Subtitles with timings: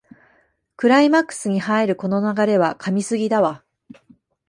[0.77, 3.63] クライマックスに入るこの流れは神すぎだわ